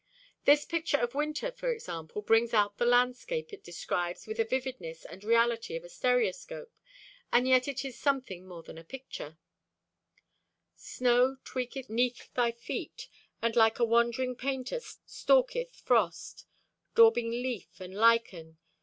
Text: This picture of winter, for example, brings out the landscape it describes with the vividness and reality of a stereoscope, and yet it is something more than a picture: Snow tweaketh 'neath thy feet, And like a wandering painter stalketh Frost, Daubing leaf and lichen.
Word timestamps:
This 0.45 0.65
picture 0.65 0.97
of 0.97 1.13
winter, 1.13 1.51
for 1.51 1.71
example, 1.71 2.23
brings 2.23 2.55
out 2.55 2.79
the 2.79 2.87
landscape 2.87 3.53
it 3.53 3.63
describes 3.63 4.25
with 4.25 4.37
the 4.37 4.43
vividness 4.45 5.05
and 5.05 5.23
reality 5.23 5.75
of 5.75 5.83
a 5.83 5.89
stereoscope, 5.89 6.73
and 7.31 7.47
yet 7.47 7.67
it 7.67 7.85
is 7.85 7.99
something 7.99 8.47
more 8.47 8.63
than 8.63 8.79
a 8.79 8.83
picture: 8.83 9.37
Snow 10.75 11.37
tweaketh 11.43 11.87
'neath 11.87 12.33
thy 12.33 12.49
feet, 12.51 13.09
And 13.43 13.55
like 13.55 13.77
a 13.77 13.85
wandering 13.85 14.35
painter 14.35 14.79
stalketh 14.79 15.75
Frost, 15.75 16.47
Daubing 16.95 17.29
leaf 17.29 17.79
and 17.79 17.93
lichen. 17.93 18.57